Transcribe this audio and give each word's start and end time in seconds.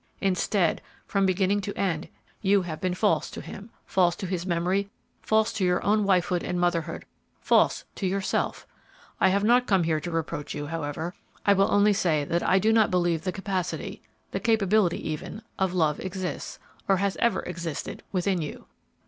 Instead, 0.19 0.81
from 1.05 1.27
beginning 1.27 1.61
to 1.61 1.77
end, 1.77 2.09
you 2.41 2.63
have 2.63 2.81
been 2.81 2.95
false 2.95 3.29
to 3.29 3.39
him, 3.39 3.69
false 3.85 4.15
to 4.15 4.25
his 4.25 4.47
memory, 4.47 4.89
false 5.21 5.53
to 5.53 5.63
your 5.63 5.79
own 5.85 6.03
wifehood 6.05 6.41
and 6.43 6.59
motherhood, 6.59 7.05
false 7.39 7.85
to 7.93 8.07
yourself! 8.07 8.65
I 9.19 9.29
have 9.29 9.43
not 9.43 9.67
come 9.67 9.83
here 9.83 9.99
to 9.99 10.09
reproach 10.09 10.55
you, 10.55 10.65
however. 10.65 11.13
I 11.45 11.53
will 11.53 11.71
only 11.71 11.93
say 11.93 12.23
that 12.25 12.41
I 12.41 12.57
do 12.57 12.73
not 12.73 12.89
believe 12.89 13.21
the 13.25 13.31
capacity 13.31 14.01
the 14.31 14.39
capability 14.39 15.07
even 15.07 15.43
of 15.59 15.71
love 15.75 15.99
exists, 15.99 16.57
or 16.87 16.97
has 16.97 17.15
ever 17.17 17.41
existed, 17.41 18.01
within 18.11 18.41
you. 18.41 18.65